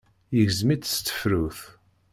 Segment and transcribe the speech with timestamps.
[0.35, 1.59] Yegzem-it s tefrut.